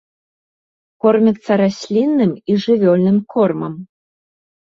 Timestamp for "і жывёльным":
2.53-3.17